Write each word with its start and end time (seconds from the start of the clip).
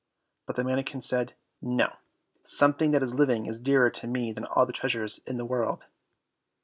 But 0.47 0.55
the 0.55 0.63
manikin 0.63 0.99
said, 1.03 1.33
"No, 1.61 1.97
something 2.43 2.89
that 2.89 3.03
is 3.03 3.13
living 3.13 3.45
is 3.45 3.59
dearer 3.59 3.91
to 3.91 4.07
me 4.07 4.31
than 4.33 4.45
all 4.45 4.65
the 4.65 4.73
treasures 4.73 5.19
in 5.27 5.37
the 5.37 5.45
world." 5.45 5.85